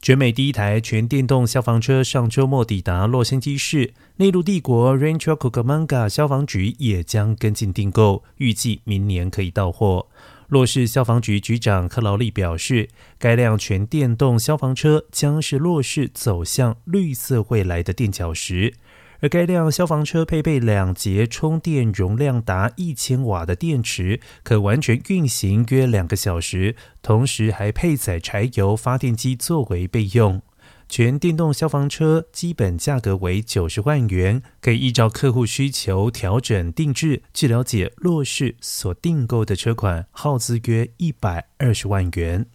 [0.00, 10.06] 全美第一台全电动消防车上周末抵达洛杉矶市，内陆帝国 Rancho Cucamonga 消防局也将跟进订购，预计明年可以到货。
[10.46, 12.88] 洛市消防局局长克劳利表示，
[13.18, 18.74] 该辆全电动消防车将是洛市走向绿色未来的垫脚石。
[19.20, 30.40] 而该辆消防车配备两节充电容量达一千瓦的电池，可完全运行约两个小时，同时还配载柴油发电机作为备用。
[30.88, 37.22] 全电动消防车基本价格为九十万元，可以依照客户需求调整定制。
[37.34, 42.46] 据了解，洛氏所订购的车款耗资约一百二十万元。